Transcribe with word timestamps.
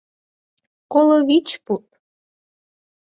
Коло 0.91 1.17
вич 1.27 1.47
пуд! 1.65 1.85